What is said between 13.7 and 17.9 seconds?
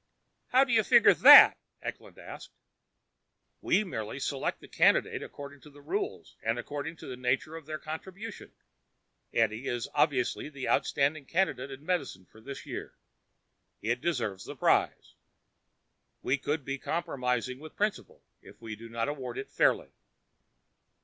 It deserves the prize. We would be compromising with